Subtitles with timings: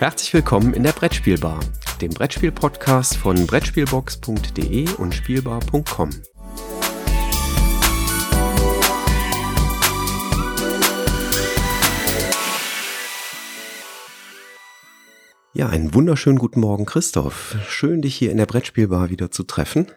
[0.00, 1.60] Herzlich willkommen in der Brettspielbar,
[2.00, 6.08] dem Brettspiel-Podcast von Brettspielbox.de und Spielbar.com.
[15.52, 17.56] Ja, einen wunderschönen guten Morgen, Christoph.
[17.68, 19.92] Schön, dich hier in der Brettspielbar wieder zu treffen.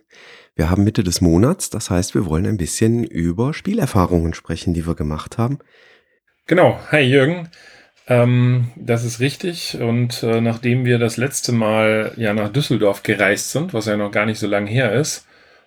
[0.54, 4.86] Wir haben Mitte des Monats, das heißt, wir wollen ein bisschen über Spielerfahrungen sprechen, die
[4.86, 5.60] wir gemacht haben.
[6.46, 6.78] Genau.
[6.92, 7.48] Hi Jürgen.
[8.08, 9.78] Ähm, das ist richtig.
[9.80, 14.12] Und äh, nachdem wir das letzte Mal ja nach Düsseldorf gereist sind, was ja noch
[14.12, 15.26] gar nicht so lange her ist,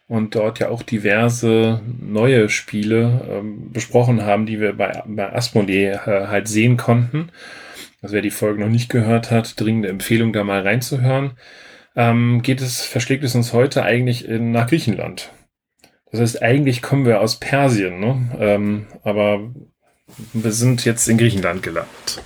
[0.08, 5.90] und dort ja auch diverse neue Spiele ähm, besprochen haben, die wir bei, bei Asmodee
[5.90, 7.30] äh, halt sehen konnten,
[8.02, 11.32] also wer die Folge noch nicht gehört hat, dringende Empfehlung, da mal reinzuhören.
[11.96, 15.32] Ähm, geht es, verschlägt es uns heute eigentlich in, nach Griechenland.
[16.12, 18.36] Das heißt, eigentlich kommen wir aus Persien, ne?
[18.38, 19.50] Ähm, aber
[20.32, 22.22] wir sind jetzt in Griechenland gelandet.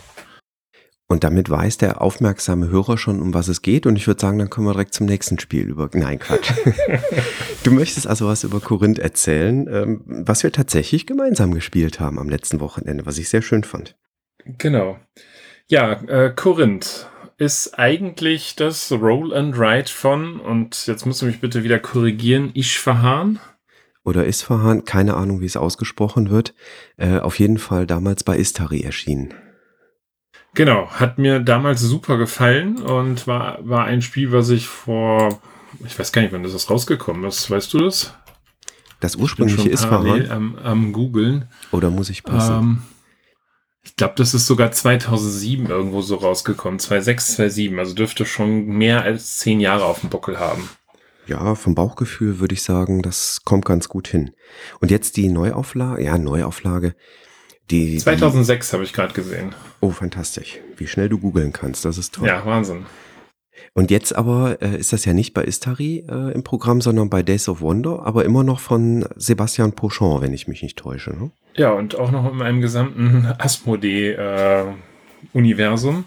[1.10, 3.84] Und damit weiß der aufmerksame Hörer schon, um was es geht.
[3.84, 5.90] Und ich würde sagen, dann kommen wir direkt zum nächsten Spiel über.
[5.92, 6.52] Nein, Quatsch.
[7.64, 12.28] du möchtest also was über Korinth erzählen, ähm, was wir tatsächlich gemeinsam gespielt haben am
[12.28, 13.96] letzten Wochenende, was ich sehr schön fand.
[14.58, 15.00] Genau.
[15.66, 21.40] Ja, äh, Korinth ist eigentlich das Roll and Write von, und jetzt musst du mich
[21.40, 23.40] bitte wieder korrigieren, Ishfahan.
[24.04, 26.54] Oder Isfahan, keine Ahnung, wie es ausgesprochen wird.
[26.96, 29.34] Äh, auf jeden Fall damals bei Istari erschienen.
[30.54, 35.40] Genau, hat mir damals super gefallen und war, war ein Spiel, was ich vor,
[35.84, 37.50] ich weiß gar nicht, wann das rausgekommen ist.
[37.50, 38.14] Weißt du das?
[39.00, 40.30] Das ursprüngliche Isfahan?
[40.30, 41.46] Am, am Googlen.
[41.70, 42.54] Oder muss ich passen?
[42.54, 42.82] Ähm,
[43.82, 46.78] ich glaube, das ist sogar 2007 irgendwo so rausgekommen.
[46.78, 47.78] 2006, 2007.
[47.78, 50.68] Also dürfte schon mehr als zehn Jahre auf dem Buckel haben.
[51.30, 54.32] Ja, vom Bauchgefühl würde ich sagen, das kommt ganz gut hin.
[54.80, 56.96] Und jetzt die Neuauflage, ja, Neuauflage.
[57.70, 59.54] Die, 2006 habe ich gerade gesehen.
[59.80, 60.58] Oh, fantastisch.
[60.76, 62.26] Wie schnell du googeln kannst, das ist toll.
[62.26, 62.86] Ja, Wahnsinn.
[63.74, 67.22] Und jetzt aber äh, ist das ja nicht bei Istari äh, im Programm, sondern bei
[67.22, 71.10] Days of Wonder, aber immer noch von Sebastian Pochon, wenn ich mich nicht täusche.
[71.10, 71.30] Ne?
[71.54, 75.98] Ja, und auch noch in meinem gesamten Asmodee-Universum.
[75.98, 76.02] Äh,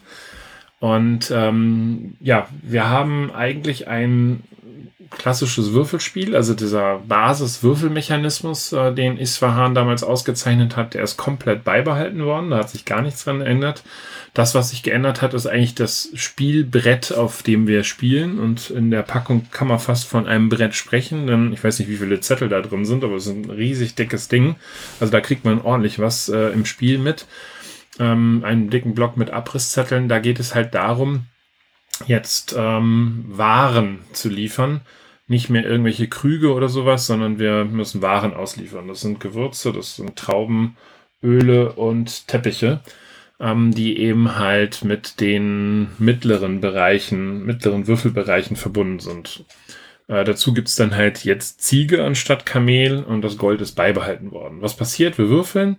[0.86, 4.44] und ähm, ja, wir haben eigentlich ein
[5.10, 12.26] klassisches Würfelspiel, also dieser Basis-Würfelmechanismus, äh, den Isfahan damals ausgezeichnet hat, der ist komplett beibehalten
[12.26, 12.50] worden.
[12.50, 13.84] Da hat sich gar nichts dran geändert.
[14.34, 18.40] Das, was sich geändert hat, ist eigentlich das Spielbrett, auf dem wir spielen.
[18.40, 21.90] Und in der Packung kann man fast von einem Brett sprechen, denn ich weiß nicht,
[21.90, 24.56] wie viele Zettel da drin sind, aber es ist ein riesig dickes Ding.
[25.00, 27.28] Also da kriegt man ordentlich was äh, im Spiel mit.
[28.00, 30.10] Ähm, einen dicken Block mit Abrisszetteln.
[30.10, 31.28] Da geht es halt darum,
[32.08, 34.82] jetzt ähm, Waren zu liefern.
[35.28, 38.88] Nicht mehr irgendwelche Krüge oder sowas, sondern wir müssen Waren ausliefern.
[38.88, 40.76] Das sind Gewürze, das sind Trauben,
[41.24, 42.82] Öle und Teppiche,
[43.40, 49.46] ähm, die eben halt mit den mittleren Bereichen, mittleren Würfelbereichen verbunden sind.
[50.08, 54.62] Äh, dazu gibt's dann halt jetzt Ziege anstatt Kamel und das Gold ist beibehalten worden.
[54.62, 55.18] Was passiert?
[55.18, 55.78] Wir würfeln.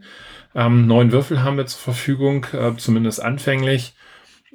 [0.55, 3.93] Ähm, neun Würfel haben wir zur Verfügung, äh, zumindest anfänglich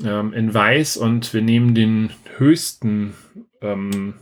[0.04, 3.14] ähm, in weiß und wir nehmen den höchsten,
[3.62, 4.16] ähm,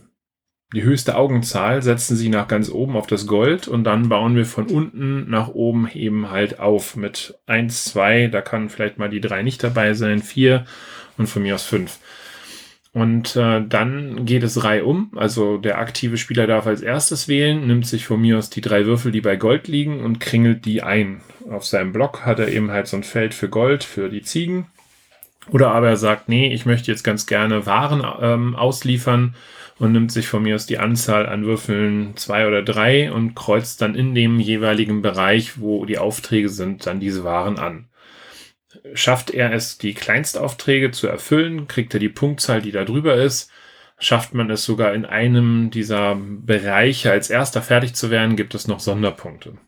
[0.74, 4.44] die höchste Augenzahl, setzen sie nach ganz oben auf das Gold und dann bauen wir
[4.44, 9.20] von unten nach oben eben halt auf mit eins, zwei, da kann vielleicht mal die
[9.20, 10.66] drei nicht dabei sein, vier
[11.16, 11.98] und von mir aus fünf.
[12.92, 15.12] Und äh, dann geht es Reihe um.
[15.16, 18.86] Also der aktive Spieler darf als erstes wählen, nimmt sich von mir aus die drei
[18.86, 21.20] Würfel, die bei Gold liegen, und kringelt die ein.
[21.50, 24.66] Auf seinem Block hat er eben halt so ein Feld für Gold, für die Ziegen.
[25.50, 29.34] Oder aber er sagt, nee, ich möchte jetzt ganz gerne Waren ähm, ausliefern
[29.78, 33.80] und nimmt sich von mir aus die Anzahl an Würfeln zwei oder drei und kreuzt
[33.80, 37.88] dann in dem jeweiligen Bereich, wo die Aufträge sind, dann diese Waren an.
[38.94, 43.50] Schafft er es, die Kleinstaufträge zu erfüllen, kriegt er die Punktzahl, die da drüber ist.
[43.98, 48.68] Schafft man es sogar in einem dieser Bereiche als erster fertig zu werden, gibt es
[48.68, 49.58] noch Sonderpunkte.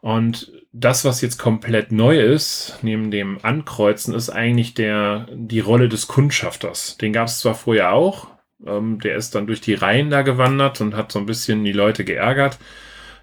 [0.00, 5.88] Und das, was jetzt komplett neu ist, neben dem Ankreuzen, ist eigentlich der, die Rolle
[5.88, 6.96] des Kundschafters.
[6.98, 8.28] Den gab es zwar vorher auch,
[8.64, 11.72] ähm, der ist dann durch die Reihen da gewandert und hat so ein bisschen die
[11.72, 12.58] Leute geärgert.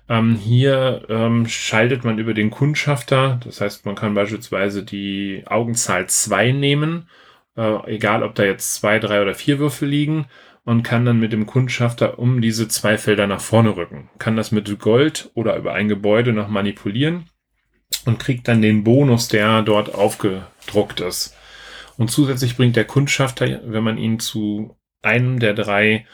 [0.09, 6.07] Ähm, hier ähm, schaltet man über den Kundschafter, das heißt, man kann beispielsweise die Augenzahl
[6.07, 7.09] zwei nehmen,
[7.57, 10.27] äh, egal ob da jetzt zwei, drei oder vier Würfel liegen
[10.65, 14.09] und kann dann mit dem Kundschafter um diese zwei Felder nach vorne rücken.
[14.17, 17.29] Kann das mit Gold oder über ein Gebäude noch manipulieren
[18.05, 21.35] und kriegt dann den Bonus, der dort aufgedruckt ist.
[21.97, 26.07] Und zusätzlich bringt der Kundschafter, wenn man ihn zu einem der drei,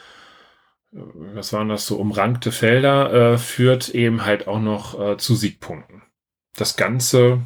[0.92, 0.98] äh,
[1.34, 6.02] was waren das so, umrankte Felder äh, führt, eben halt auch noch äh, zu Siegpunkten.
[6.56, 7.40] Das Ganze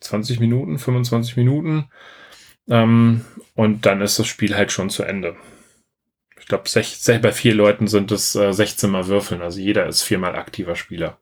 [0.00, 1.90] 20 Minuten, 25 Minuten
[2.66, 3.24] Ähm,
[3.54, 5.36] und dann ist das Spiel halt schon zu Ende.
[6.44, 6.64] Ich glaube,
[7.22, 9.40] bei vier Leuten sind es äh, 16 mal Würfeln.
[9.40, 11.18] Also jeder ist viermal aktiver Spieler.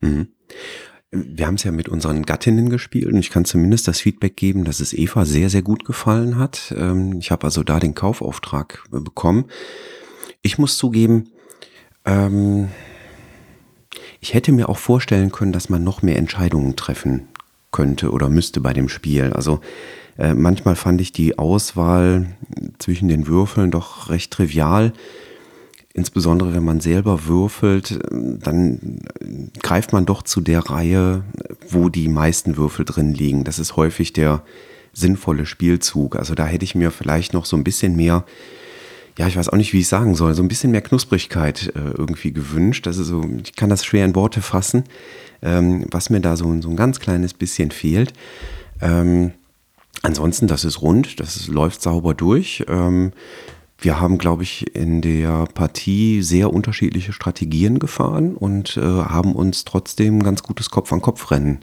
[0.00, 0.28] Mhm.
[1.10, 4.64] Wir haben es ja mit unseren Gattinnen gespielt und ich kann zumindest das Feedback geben,
[4.64, 6.74] dass es Eva sehr, sehr gut gefallen hat.
[6.74, 9.44] Ähm, ich habe also da den Kaufauftrag bekommen.
[10.40, 11.28] Ich muss zugeben,
[12.06, 12.70] ähm,
[14.20, 17.28] ich hätte mir auch vorstellen können, dass man noch mehr Entscheidungen treffen
[17.72, 19.34] könnte oder müsste bei dem Spiel.
[19.34, 19.60] Also
[20.18, 22.26] äh, manchmal fand ich die Auswahl
[22.78, 24.92] zwischen den Würfeln doch recht trivial.
[25.92, 29.00] Insbesondere wenn man selber würfelt, dann
[29.62, 31.24] greift man doch zu der Reihe,
[31.70, 33.44] wo die meisten Würfel drin liegen.
[33.44, 34.42] Das ist häufig der
[34.92, 36.16] sinnvolle Spielzug.
[36.16, 38.24] Also da hätte ich mir vielleicht noch so ein bisschen mehr,
[39.18, 41.92] ja, ich weiß auch nicht, wie ich sagen soll, so ein bisschen mehr Knusprigkeit äh,
[41.96, 42.86] irgendwie gewünscht.
[42.86, 44.84] Ist so, ich kann das schwer in Worte fassen,
[45.40, 48.12] ähm, was mir da so, so ein ganz kleines bisschen fehlt.
[48.82, 49.32] Ähm,
[50.06, 52.64] ansonsten, das ist rund, das läuft sauber durch.
[52.68, 53.12] Ähm,
[53.78, 59.64] wir haben, glaube ich, in der Partie sehr unterschiedliche Strategien gefahren und äh, haben uns
[59.64, 61.58] trotzdem ganz gutes Kopf-an-Kopf-Rennen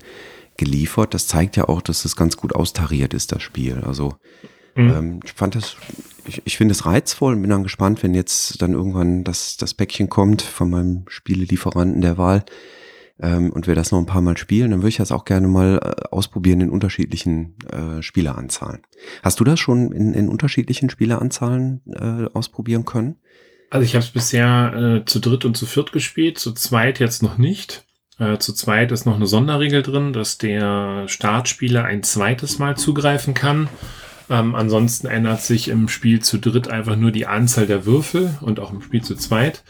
[0.57, 1.13] geliefert.
[1.15, 3.81] Das zeigt ja auch, dass es ganz gut austariert ist, das Spiel.
[3.83, 4.13] Also
[4.75, 4.89] mhm.
[4.89, 5.75] ähm, ich fand das,
[6.27, 9.73] ich, ich finde es reizvoll und bin dann gespannt, wenn jetzt dann irgendwann das, das
[9.73, 12.45] Päckchen kommt von meinem Spielelieferanten der Wahl
[13.19, 15.47] ähm, und wir das noch ein paar Mal spielen, dann würde ich das auch gerne
[15.47, 18.81] mal äh, ausprobieren in unterschiedlichen äh, Spieleranzahlen.
[19.21, 23.17] Hast du das schon in, in unterschiedlichen Spieleranzahlen äh, ausprobieren können?
[23.69, 27.23] Also ich habe es bisher äh, zu dritt und zu viert gespielt, zu zweit jetzt
[27.23, 27.85] noch nicht.
[28.19, 33.33] Äh, zu zweit ist noch eine Sonderregel drin, dass der Startspieler ein zweites Mal zugreifen
[33.33, 33.69] kann.
[34.29, 38.59] Ähm, ansonsten ändert sich im Spiel zu dritt einfach nur die Anzahl der Würfel und
[38.59, 39.63] auch im Spiel zu zweit.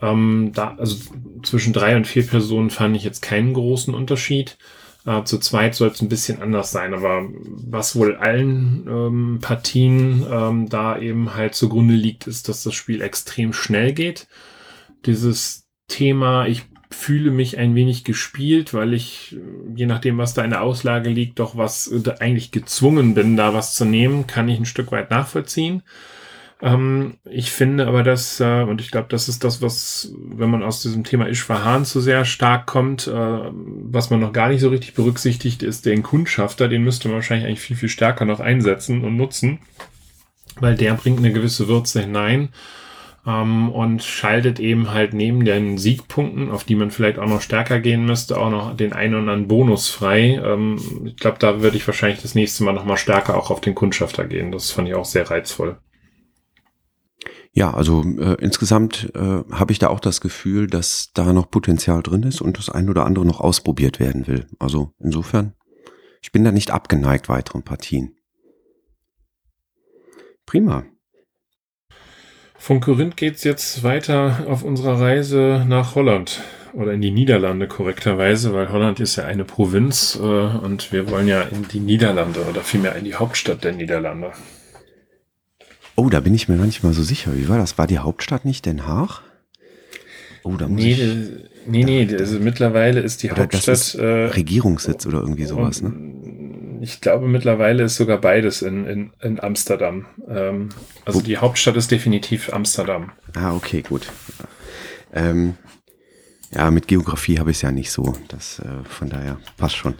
[0.00, 0.96] Ähm, da, also
[1.42, 4.58] zwischen drei und vier Personen fand ich jetzt keinen großen Unterschied.
[5.06, 10.24] Äh, zu zweit soll es ein bisschen anders sein, aber was wohl allen ähm, Partien
[10.30, 14.28] ähm, da eben halt zugrunde liegt, ist, dass das Spiel extrem schnell geht.
[15.06, 19.36] Dieses Thema, ich fühle mich ein wenig gespielt, weil ich,
[19.74, 23.54] je nachdem, was da in der Auslage liegt, doch was äh, eigentlich gezwungen bin, da
[23.54, 25.82] was zu nehmen, kann ich ein Stück weit nachvollziehen.
[26.60, 30.64] Ähm, ich finde aber, dass, äh, und ich glaube, das ist das, was, wenn man
[30.64, 34.68] aus diesem Thema Ishvahan zu sehr stark kommt, äh, was man noch gar nicht so
[34.68, 36.68] richtig berücksichtigt, ist den Kundschafter.
[36.68, 39.60] Den müsste man wahrscheinlich eigentlich viel, viel stärker noch einsetzen und nutzen,
[40.58, 42.48] weil der bringt eine gewisse Würze hinein
[43.24, 47.78] ähm, und schaltet eben halt neben den Siegpunkten, auf die man vielleicht auch noch stärker
[47.78, 50.40] gehen müsste, auch noch den einen oder anderen Bonus frei.
[50.44, 53.60] Ähm, ich glaube, da würde ich wahrscheinlich das nächste Mal noch mal stärker auch auf
[53.60, 54.50] den Kundschafter gehen.
[54.50, 55.76] Das fand ich auch sehr reizvoll.
[57.58, 62.04] Ja, also äh, insgesamt äh, habe ich da auch das Gefühl, dass da noch Potenzial
[62.04, 64.46] drin ist und das ein oder andere noch ausprobiert werden will.
[64.60, 65.54] Also insofern,
[66.22, 68.14] ich bin da nicht abgeneigt weiteren Partien.
[70.46, 70.84] Prima.
[72.56, 76.40] Von Korinth geht's jetzt weiter auf unserer Reise nach Holland
[76.74, 81.26] oder in die Niederlande korrekterweise, weil Holland ist ja eine Provinz äh, und wir wollen
[81.26, 84.30] ja in die Niederlande oder vielmehr in die Hauptstadt der Niederlande.
[85.98, 87.36] Oh, da bin ich mir manchmal so sicher.
[87.36, 87.76] Wie war das?
[87.76, 89.22] War die Hauptstadt nicht Den Haag?
[90.44, 91.28] Oh, da muss nee, ich,
[91.66, 95.92] nee, nee, da, also mittlerweile ist die Hauptstadt ist äh, Regierungssitz oder irgendwie sowas, ne?
[96.82, 100.06] Ich glaube, mittlerweile ist sogar beides in, in, in Amsterdam.
[100.28, 100.68] Ähm,
[101.04, 101.24] also Wo?
[101.24, 103.10] die Hauptstadt ist definitiv Amsterdam.
[103.34, 104.06] Ah, okay, gut.
[105.12, 105.54] Ähm,
[106.50, 108.14] ja, mit Geografie habe ich es ja nicht so.
[108.28, 109.94] Das äh, von daher passt schon.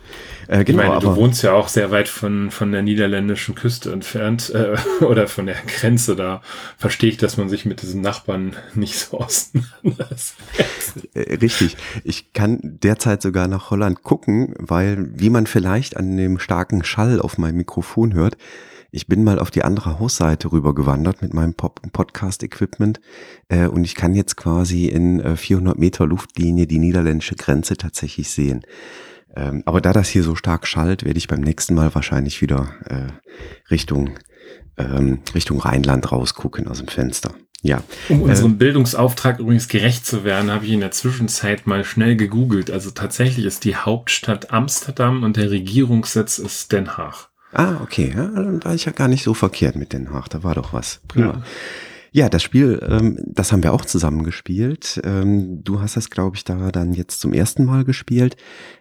[0.46, 3.92] Äh, genau, ich meine, du wohnst ja auch sehr weit von, von der niederländischen Küste
[3.92, 6.16] entfernt äh, oder von der Grenze.
[6.16, 6.40] Da
[6.78, 10.36] verstehe ich, dass man sich mit diesen Nachbarn nicht so auseinandersetzt.
[11.12, 11.76] Äh, richtig.
[12.02, 17.20] Ich kann derzeit sogar nach Holland gucken, weil, wie man vielleicht an dem starken Schall
[17.20, 18.38] auf meinem Mikrofon hört,
[18.90, 23.00] ich bin mal auf die andere Hausseite rüber gewandert mit meinem Podcast-Equipment
[23.48, 28.30] äh, und ich kann jetzt quasi in äh, 400 Meter Luftlinie die niederländische Grenze tatsächlich
[28.30, 28.62] sehen.
[29.36, 32.70] Ähm, aber da das hier so stark schallt, werde ich beim nächsten Mal wahrscheinlich wieder
[32.86, 33.12] äh,
[33.70, 34.18] Richtung,
[34.78, 37.34] ähm, Richtung Rheinland rausgucken aus dem Fenster.
[37.60, 37.82] Ja.
[38.08, 42.16] Um unserem äh, Bildungsauftrag übrigens gerecht zu werden, habe ich in der Zwischenzeit mal schnell
[42.16, 42.70] gegoogelt.
[42.70, 47.28] Also tatsächlich ist die Hauptstadt Amsterdam und der Regierungssitz ist Den Haag.
[47.52, 48.12] Ah, okay.
[48.14, 50.28] Ja, dann war ich ja gar nicht so verkehrt mit Den Haag.
[50.28, 51.00] Da war doch was.
[51.08, 51.26] Prima.
[51.26, 51.42] Ja.
[52.10, 55.00] Ja, das Spiel, ähm, das haben wir auch zusammen gespielt.
[55.04, 58.36] Ähm, du hast das, glaube ich, da dann jetzt zum ersten Mal gespielt.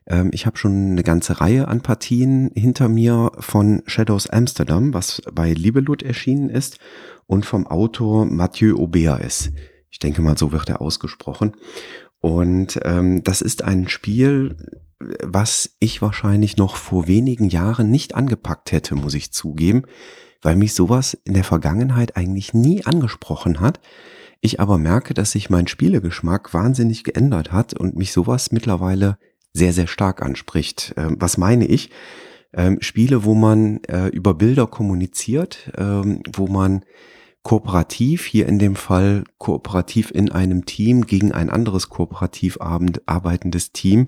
[0.06, 5.22] Ähm, ich habe schon eine ganze Reihe an Partien hinter mir von Shadows Amsterdam, was
[5.34, 6.80] bei Libelut erschienen ist,
[7.26, 9.52] und vom Autor Mathieu Aubert ist.
[9.92, 11.52] Ich denke mal, so wird er ausgesprochen.
[12.20, 14.56] Und ähm, das ist ein Spiel,
[15.00, 19.84] was ich wahrscheinlich noch vor wenigen Jahren nicht angepackt hätte, muss ich zugeben,
[20.42, 23.80] weil mich sowas in der Vergangenheit eigentlich nie angesprochen hat.
[24.42, 29.18] Ich aber merke, dass sich mein Spielegeschmack wahnsinnig geändert hat und mich sowas mittlerweile
[29.54, 30.94] sehr, sehr stark anspricht.
[30.98, 31.90] Ähm, was meine ich?
[32.54, 36.86] Ähm, Spiele, wo man äh, über Bilder kommuniziert, ähm, wo man
[37.48, 44.08] kooperativ, hier in dem Fall kooperativ in einem Team gegen ein anderes kooperativ arbeitendes Team,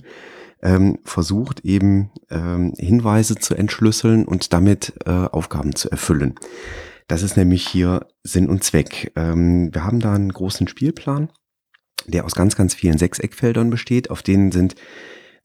[0.61, 6.35] ähm, versucht eben ähm, Hinweise zu entschlüsseln und damit äh, Aufgaben zu erfüllen.
[7.07, 9.13] Das ist nämlich hier Sinn und Zweck.
[9.15, 11.29] Ähm, wir haben da einen großen Spielplan,
[12.07, 14.09] der aus ganz, ganz vielen Sechseckfeldern besteht.
[14.09, 14.75] Auf denen sind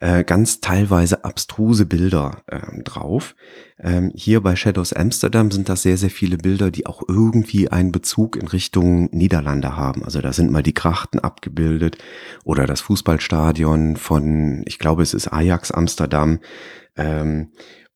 [0.01, 3.35] äh, ganz teilweise abstruse Bilder ähm, drauf.
[3.79, 7.93] Ähm, hier bei Shadows Amsterdam sind das sehr, sehr viele Bilder, die auch irgendwie einen
[7.93, 10.05] Bezug in Richtung Niederlande haben.
[10.05, 11.99] Also da sind mal die Krachten abgebildet
[12.45, 16.41] oder das Fußballstadion von, ich glaube, es ist Ajax Amsterdam.
[16.97, 17.51] Ähm,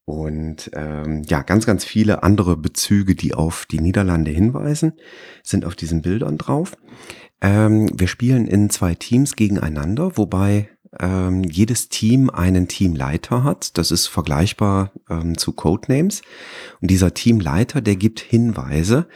[0.04, 4.94] und ähm, ja, ganz, ganz viele andere Bezüge, die auf die Niederlande hinweisen,
[5.42, 6.74] sind auf diesen Bildern drauf.
[7.42, 13.76] Ähm, wir spielen in zwei Teams gegeneinander, wobei ähm, jedes Team einen Teamleiter hat.
[13.78, 16.22] Das ist vergleichbar ähm, zu Codenames.
[16.80, 19.06] Und dieser Teamleiter, der gibt Hinweise.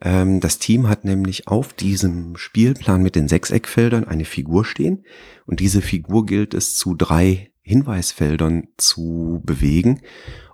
[0.00, 5.04] Ähm, das Team hat nämlich auf diesem Spielplan mit den Sechseckfeldern eine Figur stehen.
[5.46, 10.00] Und diese Figur gilt es zu drei Hinweisfeldern zu bewegen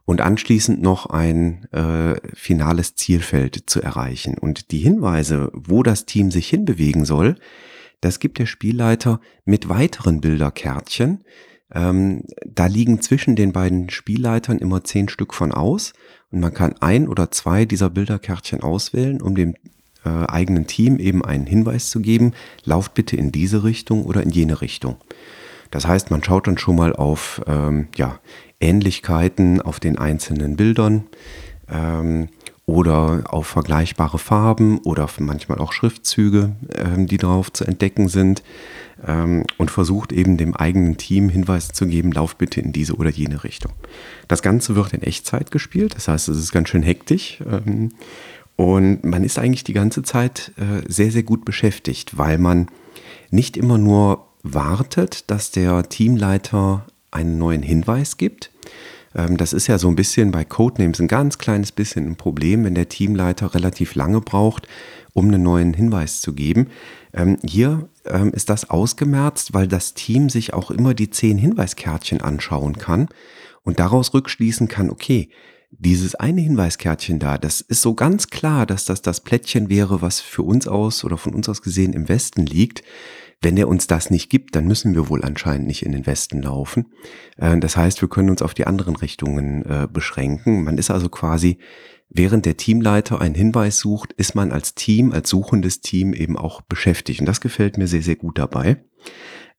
[0.04, 4.36] und anschließend noch ein äh, finales Zielfeld zu erreichen.
[4.38, 7.36] Und die Hinweise, wo das Team sich hinbewegen soll,
[8.00, 11.24] das gibt der Spielleiter mit weiteren Bilderkärtchen.
[11.72, 15.92] Ähm, da liegen zwischen den beiden Spielleitern immer zehn Stück von aus
[16.30, 19.54] und man kann ein oder zwei dieser Bilderkärtchen auswählen, um dem
[20.04, 22.32] äh, eigenen Team eben einen Hinweis zu geben,
[22.64, 24.96] lauft bitte in diese Richtung oder in jene Richtung.
[25.70, 28.18] Das heißt, man schaut dann schon mal auf ähm, ja,
[28.60, 31.04] Ähnlichkeiten auf den einzelnen Bildern.
[31.68, 32.28] Ähm,
[32.70, 38.44] oder auf vergleichbare Farben oder manchmal auch Schriftzüge, ähm, die drauf zu entdecken sind
[39.04, 43.10] ähm, und versucht eben dem eigenen Team Hinweise zu geben, lauf bitte in diese oder
[43.10, 43.72] jene Richtung.
[44.28, 47.90] Das Ganze wird in Echtzeit gespielt, das heißt, es ist ganz schön hektisch ähm,
[48.54, 52.68] und man ist eigentlich die ganze Zeit äh, sehr, sehr gut beschäftigt, weil man
[53.30, 58.52] nicht immer nur wartet, dass der Teamleiter einen neuen Hinweis gibt,
[59.12, 62.74] das ist ja so ein bisschen bei Codenames ein ganz kleines bisschen ein Problem, wenn
[62.74, 64.68] der Teamleiter relativ lange braucht,
[65.12, 66.68] um einen neuen Hinweis zu geben.
[67.12, 72.20] Ähm, hier ähm, ist das ausgemerzt, weil das Team sich auch immer die zehn Hinweiskärtchen
[72.20, 73.08] anschauen kann
[73.62, 75.28] und daraus rückschließen kann, okay,
[75.72, 80.20] dieses eine Hinweiskärtchen da, das ist so ganz klar, dass das das Plättchen wäre, was
[80.20, 82.82] für uns aus oder von uns aus gesehen im Westen liegt.
[83.42, 86.42] Wenn er uns das nicht gibt, dann müssen wir wohl anscheinend nicht in den Westen
[86.42, 86.92] laufen.
[87.38, 90.62] Äh, das heißt, wir können uns auf die anderen Richtungen äh, beschränken.
[90.62, 91.58] Man ist also quasi,
[92.10, 96.60] während der Teamleiter einen Hinweis sucht, ist man als Team, als suchendes Team eben auch
[96.60, 97.20] beschäftigt.
[97.20, 98.84] Und das gefällt mir sehr, sehr gut dabei.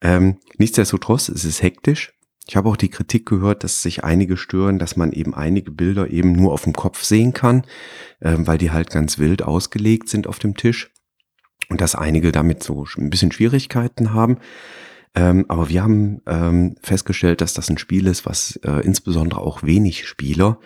[0.02, 2.14] Ähm, nichtsdestotrotz ist es hektisch.
[2.48, 6.10] Ich habe auch die Kritik gehört, dass sich einige stören, dass man eben einige Bilder
[6.12, 7.64] eben nur auf dem Kopf sehen kann,
[8.20, 10.92] äh, weil die halt ganz wild ausgelegt sind auf dem Tisch
[11.72, 14.38] und dass einige damit so ein bisschen Schwierigkeiten haben.
[15.16, 19.64] Ähm, aber wir haben ähm, festgestellt, dass das ein Spiel ist, was äh, insbesondere auch
[19.64, 20.60] wenig Spieler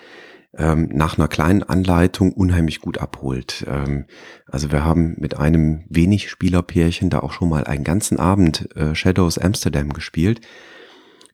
[0.58, 3.66] ähm, nach einer kleinen Anleitung unheimlich gut abholt.
[3.68, 4.06] Ähm,
[4.48, 8.96] also wir haben mit einem wenig Spielerpärchen da auch schon mal einen ganzen Abend äh,
[8.96, 10.42] Shadows Amsterdam gespielt.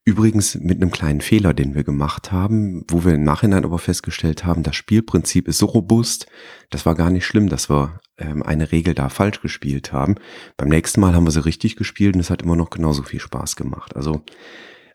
[0.04, 4.46] Übrigens mit einem kleinen Fehler, den wir gemacht haben, wo wir im Nachhinein aber festgestellt
[4.46, 6.26] haben, das Spielprinzip ist so robust,
[6.72, 10.16] das war gar nicht schlimm, dass wir ähm, eine Regel da falsch gespielt haben.
[10.58, 13.20] Beim nächsten Mal haben wir sie richtig gespielt und es hat immer noch genauso viel
[13.20, 13.96] Spaß gemacht.
[13.96, 14.22] Also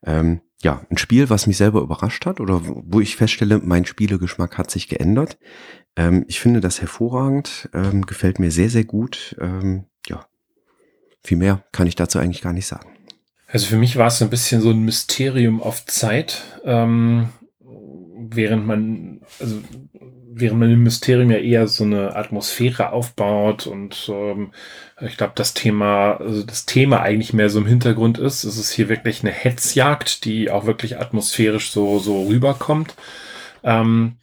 [0.04, 4.56] ähm, ja, ein Spiel, was mich selber überrascht hat oder wo ich feststelle, mein Spielegeschmack
[4.56, 5.38] hat sich geändert.
[5.96, 9.36] Ähm, ich finde das hervorragend, ähm, gefällt mir sehr, sehr gut.
[9.40, 10.26] Ähm, ja,
[11.22, 12.90] viel mehr kann ich dazu eigentlich gar nicht sagen.
[13.48, 17.28] Also für mich war es ein bisschen so ein Mysterium auf Zeit, ähm,
[17.60, 19.60] während man, also
[20.38, 24.52] während man im Mysterium ja eher so eine Atmosphäre aufbaut und ähm,
[25.00, 28.44] ich glaube, das Thema, also das Thema eigentlich mehr so im Hintergrund ist.
[28.44, 32.94] Es ist hier wirklich eine Hetzjagd, die auch wirklich atmosphärisch so, so rüberkommt.
[33.64, 34.16] Ähm,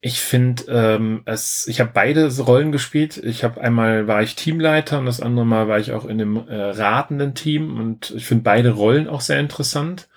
[0.00, 3.18] ich finde, ähm, es, ich habe beide Rollen gespielt.
[3.18, 6.48] Ich habe einmal war ich Teamleiter und das andere Mal war ich auch in einem
[6.48, 10.08] äh, ratenden Team und ich finde beide Rollen auch sehr interessant.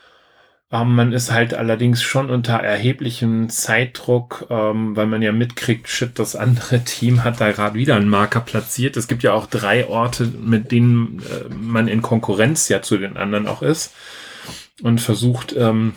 [0.82, 6.18] Ähm, man ist halt allerdings schon unter erheblichem Zeitdruck, ähm, weil man ja mitkriegt, shit,
[6.20, 8.98] das andere Team hat da gerade wieder einen Marker platziert.
[8.98, 13.18] Es gibt ja auch drei Orte, mit denen äh, man in Konkurrenz ja zu den
[13.18, 13.94] anderen auch ist.
[14.82, 15.94] und versucht, ähm,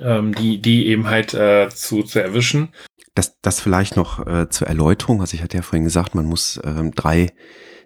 [0.00, 2.68] ähm, die, die eben halt äh, zu, zu erwischen.
[3.14, 5.20] Das, das vielleicht noch äh, zur Erläuterung.
[5.20, 7.30] Also ich hatte ja vorhin gesagt, man muss ähm, drei,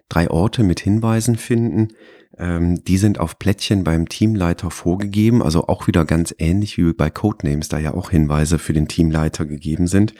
[0.09, 1.89] drei Orte mit Hinweisen finden.
[2.37, 7.09] Ähm, die sind auf Plättchen beim Teamleiter vorgegeben, also auch wieder ganz ähnlich wie bei
[7.09, 10.13] Codenames, da ja auch Hinweise für den Teamleiter gegeben sind.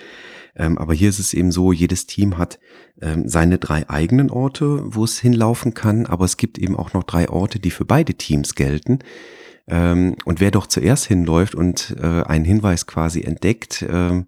[0.56, 2.60] Ähm, aber hier ist es eben so, jedes Team hat
[3.02, 7.04] ähm, seine drei eigenen Orte, wo es hinlaufen kann, aber es gibt eben auch noch
[7.04, 9.00] drei Orte, die für beide Teams gelten.
[9.68, 14.24] Ähm, und wer doch zuerst hinläuft und äh, einen Hinweis quasi entdeckt, äh,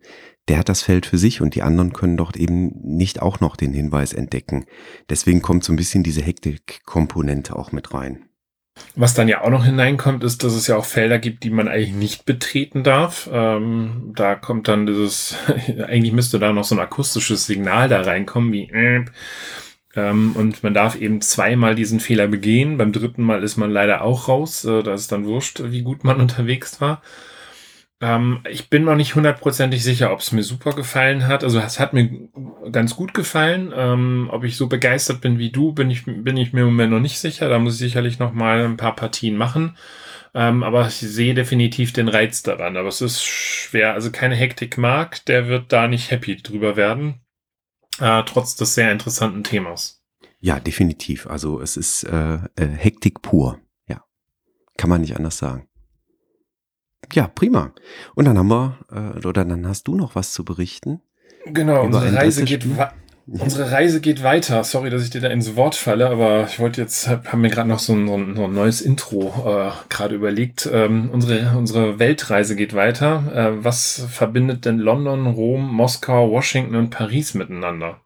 [0.50, 3.56] der hat das Feld für sich und die anderen können dort eben nicht auch noch
[3.56, 4.66] den Hinweis entdecken.
[5.10, 8.26] Deswegen kommt so ein bisschen diese Hektik-Komponente auch mit rein.
[8.96, 11.68] Was dann ja auch noch hineinkommt, ist, dass es ja auch Felder gibt, die man
[11.68, 13.30] eigentlich nicht betreten darf.
[13.32, 15.36] Ähm, da kommt dann dieses,
[15.88, 19.06] eigentlich müsste da noch so ein akustisches Signal da reinkommen, wie äh,
[19.96, 22.78] ähm, und man darf eben zweimal diesen Fehler begehen.
[22.78, 24.64] Beim dritten Mal ist man leider auch raus.
[24.66, 27.02] Äh, da ist dann wurscht, wie gut man unterwegs war.
[28.02, 31.44] Ähm, ich bin noch nicht hundertprozentig sicher, ob es mir super gefallen hat.
[31.44, 32.30] Also es hat mir
[32.72, 33.74] ganz gut gefallen.
[33.76, 36.92] Ähm, ob ich so begeistert bin wie du, bin ich, bin ich mir im Moment
[36.92, 37.50] noch nicht sicher.
[37.50, 39.78] Da muss ich sicherlich noch mal ein paar Partien machen.
[40.34, 42.78] Ähm, aber ich sehe definitiv den Reiz daran.
[42.78, 43.94] Aber es ist schwer.
[43.94, 47.22] Also keine Hektik mag, der wird da nicht happy drüber werden.
[48.00, 50.02] Äh, trotz des sehr interessanten Themas.
[50.40, 51.28] Ja, definitiv.
[51.28, 53.60] Also es ist äh, äh, Hektik pur.
[53.88, 54.04] Ja,
[54.78, 55.69] kann man nicht anders sagen.
[57.14, 57.74] Ja, prima.
[58.16, 61.02] Und dann haben wir, äh, oder dann hast du noch was zu berichten.
[61.46, 62.66] Genau, unsere Reise, geht
[63.26, 64.64] unsere Reise geht weiter.
[64.64, 67.70] Sorry, dass ich dir da ins Wort falle, aber ich wollte jetzt, haben mir gerade
[67.70, 70.70] noch so ein, so ein, neues Intro äh, gerade überlegt.
[70.72, 73.32] Ähm, unsere, unsere Weltreise geht weiter.
[73.34, 78.02] Äh, was verbindet denn London, Rom, Moskau, Washington und Paris miteinander?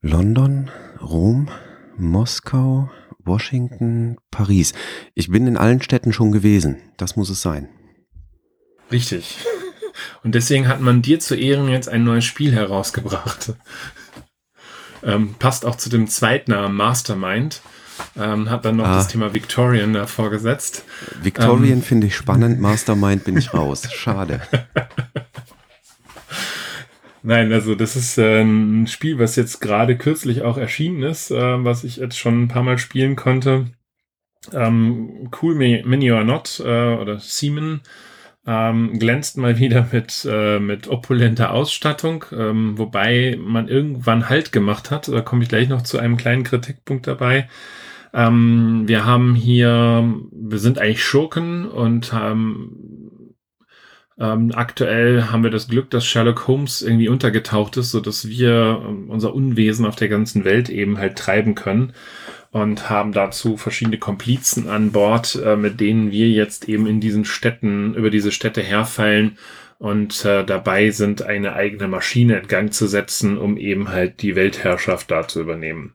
[0.00, 0.70] London,
[1.00, 1.48] Rom,
[1.96, 2.90] Moskau,
[3.28, 4.72] Washington, Paris.
[5.14, 6.78] Ich bin in allen Städten schon gewesen.
[6.96, 7.68] Das muss es sein.
[8.90, 9.38] Richtig.
[10.22, 13.54] Und deswegen hat man dir zu Ehren jetzt ein neues Spiel herausgebracht.
[15.00, 17.62] Ähm, passt auch zu dem Zweitnamen Mastermind.
[18.16, 18.96] Ähm, hat dann noch ah.
[18.96, 20.84] das Thema Victorian davor gesetzt.
[21.22, 23.88] Victorian ähm, finde ich spannend, Mastermind bin ich raus.
[23.92, 24.40] Schade.
[27.22, 31.64] Nein, also das ist äh, ein Spiel, was jetzt gerade kürzlich auch erschienen ist, äh,
[31.64, 33.66] was ich jetzt schon ein paar Mal spielen konnte.
[34.52, 37.80] Ähm, cool Mini or Not äh, oder Seaman
[38.46, 44.90] ähm, glänzt mal wieder mit, äh, mit opulenter Ausstattung, ähm, wobei man irgendwann Halt gemacht
[44.90, 45.08] hat.
[45.08, 47.48] Da komme ich gleich noch zu einem kleinen Kritikpunkt dabei.
[48.14, 53.07] Ähm, wir haben hier, wir sind eigentlich Schurken und haben
[54.20, 58.82] ähm, aktuell haben wir das Glück, dass Sherlock Holmes irgendwie untergetaucht ist, so dass wir
[58.84, 61.92] ähm, unser Unwesen auf der ganzen Welt eben halt treiben können
[62.50, 67.24] und haben dazu verschiedene Komplizen an Bord, äh, mit denen wir jetzt eben in diesen
[67.24, 69.38] Städten, über diese Städte herfallen
[69.78, 74.34] und äh, dabei sind, eine eigene Maschine in Gang zu setzen, um eben halt die
[74.34, 75.94] Weltherrschaft da zu übernehmen.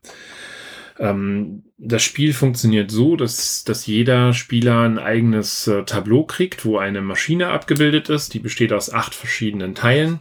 [0.99, 6.77] Ähm, das Spiel funktioniert so, dass, dass jeder Spieler ein eigenes äh, Tableau kriegt, wo
[6.77, 8.33] eine Maschine abgebildet ist.
[8.33, 10.19] Die besteht aus acht verschiedenen Teilen.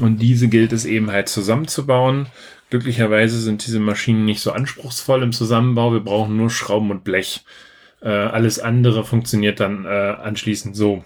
[0.00, 2.26] Und diese gilt es eben halt zusammenzubauen.
[2.70, 5.92] Glücklicherweise sind diese Maschinen nicht so anspruchsvoll im Zusammenbau.
[5.92, 7.44] Wir brauchen nur Schrauben und Blech.
[8.02, 11.04] Äh, alles andere funktioniert dann äh, anschließend so.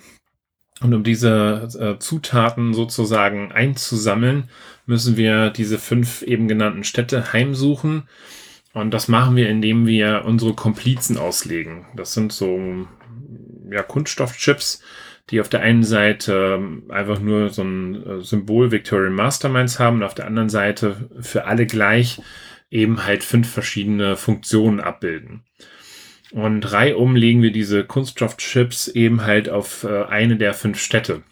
[0.81, 4.49] Und um diese äh, Zutaten sozusagen einzusammeln,
[4.87, 8.05] müssen wir diese fünf eben genannten Städte heimsuchen
[8.75, 11.87] und das machen wir, indem wir unsere Komplizen auslegen.
[11.97, 12.87] Das sind so
[13.71, 14.83] ja, Kunststoffchips,
[15.31, 19.97] die auf der einen Seite ähm, einfach nur so ein äh, Symbol Victorian Masterminds haben
[19.97, 22.21] und auf der anderen Seite für alle gleich
[22.71, 25.45] eben halt fünf verschiedene Funktionen abbilden.
[26.31, 31.23] Und reihum legen wir diese Kunststoffchips eben halt auf äh, eine der fünf Städte.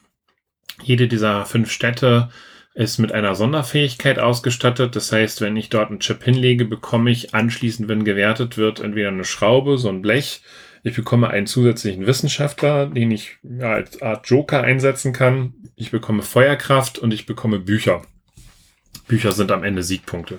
[0.82, 2.30] Jede dieser fünf Städte
[2.76, 4.94] ist mit einer Sonderfähigkeit ausgestattet.
[4.96, 9.08] Das heißt, wenn ich dort einen Chip hinlege, bekomme ich anschließend, wenn gewertet wird, entweder
[9.08, 10.42] eine Schraube, so ein Blech.
[10.82, 15.54] Ich bekomme einen zusätzlichen Wissenschaftler, den ich ja, als Art Joker einsetzen kann.
[15.74, 18.02] Ich bekomme Feuerkraft und ich bekomme Bücher.
[19.08, 20.38] Bücher sind am Ende Siegpunkte.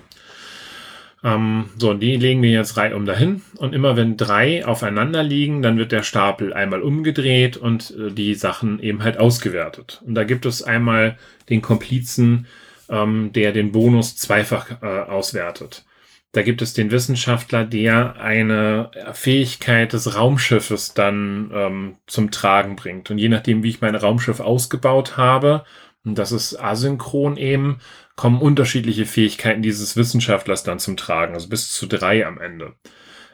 [1.24, 3.42] Ähm, so, die legen wir jetzt reihum dahin.
[3.56, 8.34] Und immer wenn drei aufeinander liegen, dann wird der Stapel einmal umgedreht und äh, die
[8.34, 10.00] Sachen eben halt ausgewertet.
[10.06, 12.46] Und da gibt es einmal den Komplizen,
[12.88, 15.84] ähm, der den Bonus zweifach äh, auswertet.
[16.32, 23.10] Da gibt es den Wissenschaftler, der eine Fähigkeit des Raumschiffes dann ähm, zum Tragen bringt.
[23.10, 25.64] Und je nachdem, wie ich mein Raumschiff ausgebaut habe,
[26.04, 27.80] und das ist asynchron eben,
[28.18, 32.74] kommen unterschiedliche Fähigkeiten dieses Wissenschaftlers dann zum Tragen, also bis zu drei am Ende.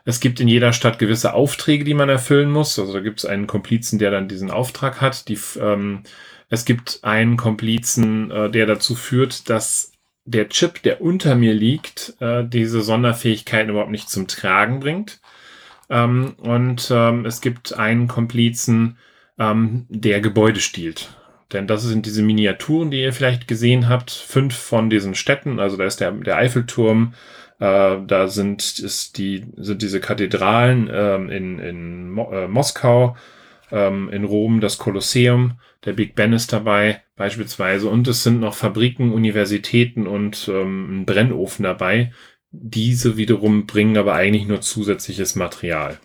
[0.05, 2.79] Es gibt in jeder Stadt gewisse Aufträge, die man erfüllen muss.
[2.79, 5.29] Also da gibt es einen Komplizen, der dann diesen Auftrag hat.
[5.29, 6.03] Die, ähm,
[6.51, 9.93] es gibt einen Komplizen, äh, der dazu führt, dass
[10.27, 15.19] der Chip, der unter mir liegt, äh, diese Sonderfähigkeiten überhaupt nicht zum Tragen bringt.
[15.89, 18.99] Ähm, und ähm, es gibt einen Komplizen,
[19.39, 21.09] ähm, der Gebäude stiehlt.
[21.55, 24.11] Denn das sind diese Miniaturen, die ihr vielleicht gesehen habt.
[24.11, 25.59] Fünf von diesen Städten.
[25.59, 27.15] Also da ist der, der Eiffelturm,
[27.61, 33.17] äh, da sind, ist die, sind diese Kathedralen ähm, in, in Mo äh, Moskau,
[33.71, 38.55] ähm, in Rom das Kolosseum, der Big Ben ist dabei beispielsweise und es sind noch
[38.55, 42.13] Fabriken, Universitäten und ähm, ein Brennofen dabei.
[42.51, 45.99] Diese wiederum bringen aber eigentlich nur zusätzliches Material.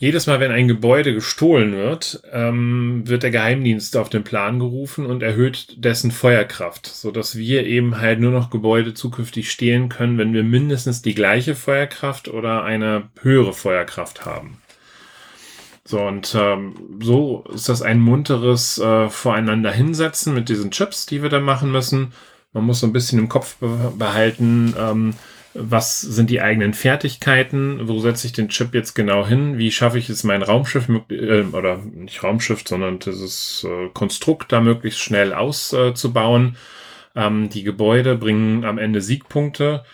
[0.00, 5.04] Jedes Mal, wenn ein Gebäude gestohlen wird, ähm, wird der Geheimdienst auf den Plan gerufen
[5.04, 10.16] und erhöht dessen Feuerkraft, so dass wir eben halt nur noch Gebäude zukünftig stehlen können,
[10.16, 14.58] wenn wir mindestens die gleiche Feuerkraft oder eine höhere Feuerkraft haben.
[15.84, 21.22] So, und ähm, so ist das ein munteres äh, Voreinander hinsetzen mit diesen Chips, die
[21.22, 22.12] wir da machen müssen.
[22.52, 23.56] Man muss so ein bisschen im Kopf
[23.98, 25.14] behalten, ähm,
[25.60, 29.98] was sind die eigenen Fertigkeiten, wo setze ich den Chip jetzt genau hin, wie schaffe
[29.98, 35.34] ich es, mein Raumschiff, äh, oder nicht Raumschiff, sondern dieses äh, Konstrukt da möglichst schnell
[35.34, 36.56] auszubauen.
[37.14, 39.84] Äh, ähm, die Gebäude bringen am Ende Siegpunkte,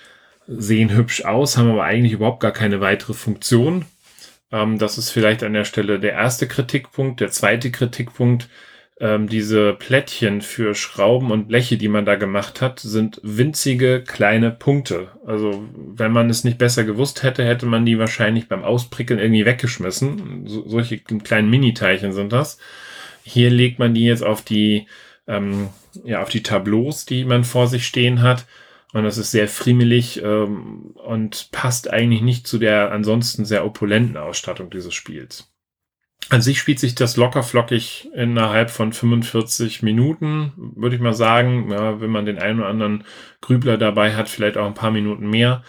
[0.46, 3.86] sehen hübsch aus, haben aber eigentlich überhaupt gar keine weitere Funktion.
[4.52, 7.20] Ähm, das ist vielleicht an der Stelle der erste Kritikpunkt.
[7.20, 8.48] Der zweite Kritikpunkt,
[9.04, 14.50] ähm, diese Plättchen für Schrauben und Bleche, die man da gemacht hat, sind winzige kleine
[14.50, 15.08] Punkte.
[15.26, 19.44] Also wenn man es nicht besser gewusst hätte, hätte man die wahrscheinlich beim Ausprickeln irgendwie
[19.44, 20.46] weggeschmissen.
[20.46, 22.56] So, solche kleinen Mini-Teilchen sind das.
[23.22, 24.86] Hier legt man die jetzt auf die,
[25.26, 25.68] ähm,
[26.02, 28.46] ja, auf die Tableaus, die man vor sich stehen hat.
[28.94, 34.16] Und das ist sehr friemelig ähm, und passt eigentlich nicht zu der ansonsten sehr opulenten
[34.16, 35.53] Ausstattung dieses Spiels.
[36.30, 41.70] An sich spielt sich das locker flockig innerhalb von 45 Minuten, würde ich mal sagen.
[41.70, 43.04] Ja, wenn man den einen oder anderen
[43.40, 45.62] Grübler dabei hat, vielleicht auch ein paar Minuten mehr.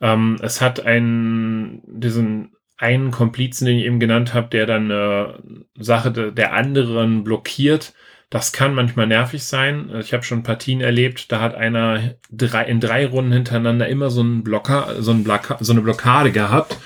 [0.00, 5.38] Ähm, es hat einen, diesen einen Komplizen, den ich eben genannt habe, der dann eine
[5.78, 7.92] Sache der anderen blockiert.
[8.30, 9.90] Das kann manchmal nervig sein.
[10.00, 14.22] Ich habe schon Partien erlebt, da hat einer drei, in drei Runden hintereinander immer so
[14.22, 16.78] einen Blocker, so, einen Block, so eine Blockade gehabt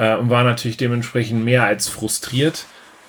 [0.00, 2.64] äh, und war natürlich dementsprechend mehr als frustriert.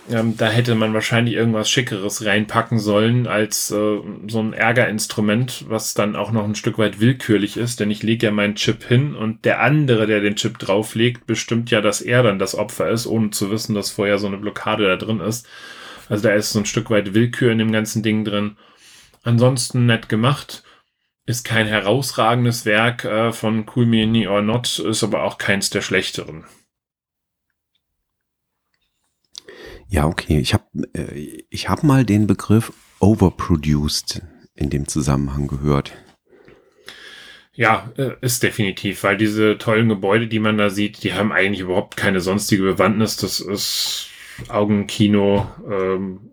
[0.10, 5.94] Ähm, da hätte man wahrscheinlich irgendwas Schickeres reinpacken sollen als äh, so ein Ärgerinstrument, was
[5.94, 9.16] dann auch noch ein Stück weit willkürlich ist, denn ich lege ja meinen Chip hin
[9.16, 13.08] und der andere, der den Chip drauflegt, bestimmt ja, dass er dann das Opfer ist,
[13.08, 15.48] ohne zu wissen, dass vorher so eine Blockade da drin ist.
[16.10, 18.58] Also da ist so ein Stück weit Willkür in dem ganzen Ding drin.
[19.24, 20.64] Ansonsten nett gemacht.
[21.28, 25.82] Ist kein herausragendes Werk äh, von Cool Mini or Not, ist aber auch keins der
[25.82, 26.44] schlechteren.
[29.92, 30.40] Ja, okay.
[30.40, 34.22] Ich habe äh, hab mal den Begriff overproduced
[34.56, 35.92] in dem Zusammenhang gehört.
[37.54, 41.60] Ja, äh, ist definitiv, weil diese tollen Gebäude, die man da sieht, die haben eigentlich
[41.60, 43.18] überhaupt keine sonstige Bewandtnis.
[43.18, 44.08] Das ist
[44.48, 46.32] Augenkino, ähm,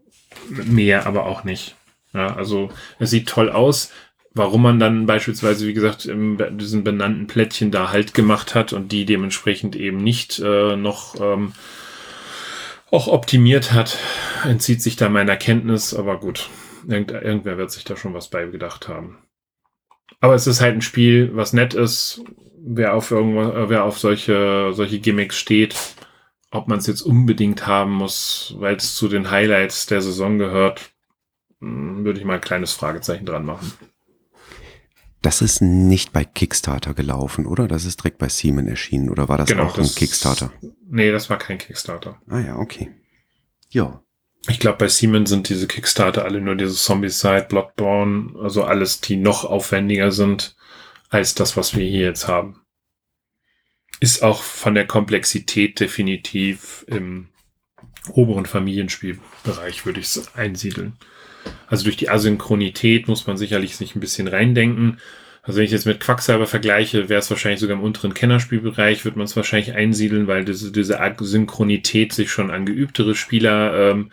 [0.48, 1.74] mehr aber auch nicht.
[2.14, 3.90] Ja, also es sieht toll aus.
[4.34, 8.92] Warum man dann beispielsweise, wie gesagt, in diesen benannten Plättchen da halt gemacht hat und
[8.92, 11.54] die dementsprechend eben nicht äh, noch ähm,
[12.90, 13.98] auch optimiert hat,
[14.44, 16.48] entzieht sich da meiner Kenntnis, aber gut,
[16.88, 19.18] Irgend, irgendwer wird sich da schon was beigedacht haben.
[20.20, 22.22] Aber es ist halt ein Spiel, was nett ist.
[22.60, 25.76] Wer auf irgendwas, wer auf solche, solche Gimmicks steht,
[26.50, 30.92] ob man es jetzt unbedingt haben muss, weil es zu den Highlights der Saison gehört,
[31.60, 33.72] hm, würde ich mal ein kleines Fragezeichen dran machen.
[35.20, 37.66] Das ist nicht bei Kickstarter gelaufen, oder?
[37.66, 40.52] Das ist direkt bei Seaman erschienen, oder war das genau, auch das, ein Kickstarter?
[40.88, 42.20] Nee, das war kein Kickstarter.
[42.28, 42.90] Ah ja, okay.
[43.70, 44.02] Ja.
[44.46, 49.16] Ich glaube, bei Seaman sind diese Kickstarter alle nur diese Zombie-Side, Bloodborne, also alles, die
[49.16, 50.56] noch aufwendiger sind
[51.08, 52.60] als das, was wir hier jetzt haben.
[54.00, 57.30] Ist auch von der Komplexität definitiv im
[58.12, 60.94] oberen Familienspielbereich, würde ich es einsiedeln.
[61.66, 64.98] Also durch die Asynchronität muss man sicherlich sich ein bisschen reindenken.
[65.42, 69.16] Also wenn ich jetzt mit Quacksalber vergleiche, wäre es wahrscheinlich sogar im unteren Kennerspielbereich, wird
[69.16, 74.12] man es wahrscheinlich einsiedeln, weil diese, diese Asynchronität sich schon an geübtere Spieler ähm,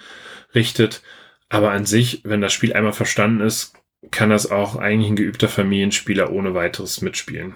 [0.54, 1.02] richtet.
[1.50, 3.74] Aber an sich, wenn das Spiel einmal verstanden ist,
[4.12, 7.56] kann das auch eigentlich ein geübter Familienspieler ohne weiteres mitspielen.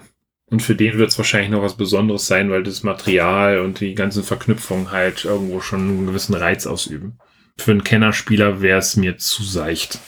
[0.50, 3.94] Und für den wird es wahrscheinlich noch was Besonderes sein, weil das Material und die
[3.94, 7.18] ganzen Verknüpfungen halt irgendwo schon einen gewissen Reiz ausüben
[7.60, 9.98] für einen Kennerspieler wäre es mir zu seicht.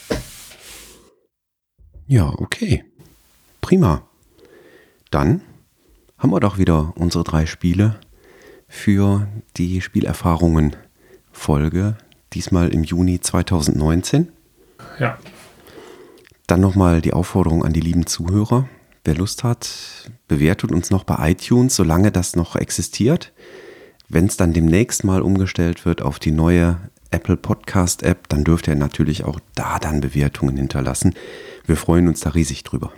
[2.06, 2.84] Ja, okay.
[3.60, 4.02] Prima.
[5.10, 5.42] Dann
[6.18, 8.00] haben wir doch wieder unsere drei Spiele
[8.68, 10.76] für die Spielerfahrungen
[11.30, 11.96] Folge,
[12.32, 14.28] diesmal im Juni 2019.
[14.98, 15.18] Ja.
[16.46, 18.68] Dann nochmal die Aufforderung an die lieben Zuhörer.
[19.04, 19.68] Wer Lust hat,
[20.28, 23.32] bewertet uns noch bei iTunes, solange das noch existiert.
[24.08, 26.78] Wenn es dann demnächst mal umgestellt wird auf die neue
[27.10, 31.14] Apple Podcast App, dann dürft ihr natürlich auch da dann Bewertungen hinterlassen.
[31.66, 32.92] Wir freuen uns da riesig drüber.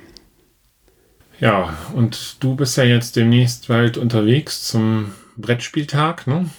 [1.40, 6.50] Ja, und du bist ja jetzt demnächst bald unterwegs zum Brettspieltag, ne?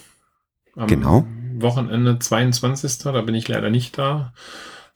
[0.76, 1.26] Am genau.
[1.54, 2.98] Wochenende 22.
[3.00, 4.34] Da bin ich leider nicht da.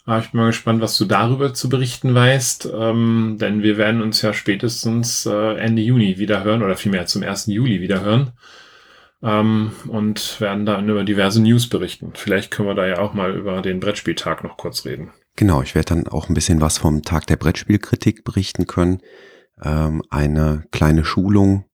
[0.09, 2.67] Aber ich bin mal gespannt, was du darüber zu berichten weißt.
[2.73, 7.21] Ähm, denn wir werden uns ja spätestens äh, Ende Juni wieder hören oder vielmehr zum
[7.21, 7.45] 1.
[7.45, 8.31] Juli wieder hören.
[9.21, 12.13] Ähm, und werden dann über diverse News berichten.
[12.15, 15.11] Vielleicht können wir da ja auch mal über den Brettspieltag noch kurz reden.
[15.35, 19.03] Genau, ich werde dann auch ein bisschen was vom Tag der Brettspielkritik berichten können
[19.61, 21.65] ähm, eine kleine Schulung,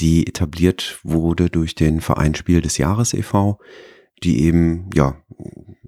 [0.00, 3.58] die etabliert wurde durch den Verein Spiel des Jahres e.V.,
[4.22, 5.20] die eben, ja,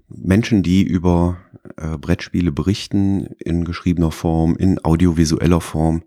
[0.08, 1.38] Menschen, die über
[1.78, 6.02] äh, Brettspiele berichten, in geschriebener Form, in audiovisueller Form,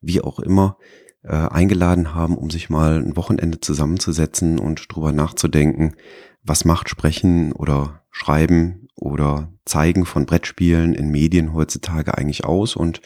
[0.00, 0.76] wie auch immer,
[1.22, 5.94] äh, eingeladen haben, um sich mal ein Wochenende zusammenzusetzen und drüber nachzudenken,
[6.42, 13.00] was macht Sprechen oder Schreiben oder Zeigen von Brettspielen in Medien heutzutage eigentlich aus und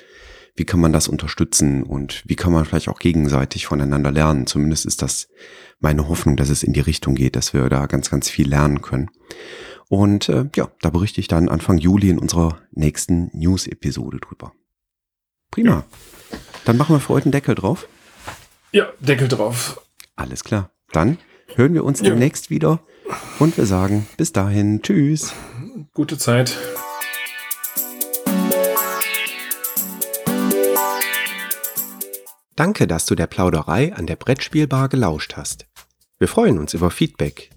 [0.56, 4.46] wie kann man das unterstützen und wie kann man vielleicht auch gegenseitig voneinander lernen.
[4.46, 5.28] Zumindest ist das
[5.78, 8.80] meine Hoffnung, dass es in die Richtung geht, dass wir da ganz, ganz viel lernen
[8.80, 9.10] können.
[9.88, 14.52] Und äh, ja, da berichte ich dann Anfang Juli in unserer nächsten News-Episode drüber.
[15.50, 15.70] Prima.
[15.70, 15.84] Ja.
[16.64, 17.88] Dann machen wir für heute einen Deckel drauf.
[18.72, 19.80] Ja, Deckel drauf.
[20.16, 20.70] Alles klar.
[20.92, 21.18] Dann
[21.54, 22.10] hören wir uns ja.
[22.10, 22.80] demnächst wieder
[23.38, 25.32] und wir sagen bis dahin Tschüss.
[25.94, 26.58] Gute Zeit.
[32.56, 35.66] Danke, dass du der Plauderei an der Brettspielbar gelauscht hast.
[36.18, 37.50] Wir freuen uns über Feedback,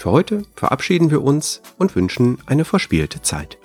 [0.00, 3.58] Für heute verabschieden wir uns und wünschen eine verspielte Zeit.